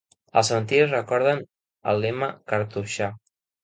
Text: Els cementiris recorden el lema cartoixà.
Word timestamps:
Els 0.39 0.47
cementiris 0.51 0.89
recorden 0.95 1.45
el 1.93 2.05
lema 2.07 2.35
cartoixà. 2.53 3.17